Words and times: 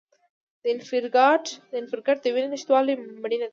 د 0.63 0.63
انفارکټ 1.81 2.17
د 2.21 2.27
وینې 2.33 2.49
نشتوالي 2.53 2.93
مړینه 3.21 3.45
ده. 3.47 3.49